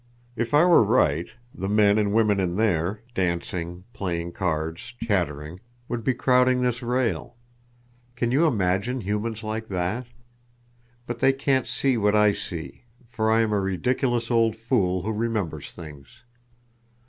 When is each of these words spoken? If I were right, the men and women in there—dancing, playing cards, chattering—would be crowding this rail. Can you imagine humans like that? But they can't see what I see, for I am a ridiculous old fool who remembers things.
If 0.35 0.55
I 0.55 0.65
were 0.65 0.81
right, 0.83 1.27
the 1.53 1.69
men 1.69 1.99
and 1.99 2.11
women 2.11 2.39
in 2.39 2.55
there—dancing, 2.55 3.83
playing 3.93 4.31
cards, 4.31 4.95
chattering—would 5.03 6.03
be 6.03 6.15
crowding 6.15 6.63
this 6.63 6.81
rail. 6.81 7.35
Can 8.15 8.31
you 8.31 8.47
imagine 8.47 9.01
humans 9.01 9.43
like 9.43 9.67
that? 9.67 10.07
But 11.05 11.19
they 11.19 11.33
can't 11.33 11.67
see 11.67 11.97
what 11.97 12.15
I 12.15 12.31
see, 12.31 12.85
for 13.07 13.29
I 13.29 13.41
am 13.41 13.51
a 13.53 13.61
ridiculous 13.61 14.31
old 14.31 14.55
fool 14.55 15.03
who 15.03 15.11
remembers 15.13 15.71
things. 15.71 16.07